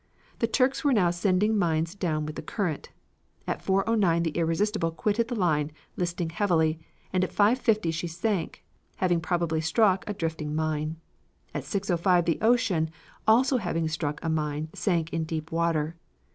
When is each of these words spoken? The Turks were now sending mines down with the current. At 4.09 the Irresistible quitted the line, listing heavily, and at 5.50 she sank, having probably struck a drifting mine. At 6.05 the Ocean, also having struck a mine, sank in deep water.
The 0.39 0.47
Turks 0.47 0.83
were 0.83 0.93
now 0.93 1.11
sending 1.11 1.55
mines 1.55 1.93
down 1.93 2.25
with 2.25 2.35
the 2.35 2.41
current. 2.41 2.89
At 3.45 3.63
4.09 3.63 4.23
the 4.23 4.31
Irresistible 4.31 4.89
quitted 4.89 5.27
the 5.27 5.35
line, 5.35 5.71
listing 5.95 6.31
heavily, 6.31 6.79
and 7.13 7.23
at 7.23 7.31
5.50 7.31 7.93
she 7.93 8.07
sank, 8.07 8.65
having 8.95 9.21
probably 9.21 9.61
struck 9.61 10.03
a 10.09 10.15
drifting 10.15 10.55
mine. 10.55 10.95
At 11.53 11.65
6.05 11.65 12.25
the 12.25 12.39
Ocean, 12.41 12.89
also 13.27 13.57
having 13.57 13.87
struck 13.87 14.19
a 14.25 14.29
mine, 14.29 14.69
sank 14.73 15.13
in 15.13 15.23
deep 15.23 15.51
water. 15.51 15.95